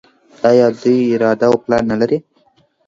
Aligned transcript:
آیا 0.49 0.67
دوی 0.81 0.97
اراده 1.13 1.45
او 1.49 1.55
پلان 1.63 1.83
نلري؟ 1.91 2.17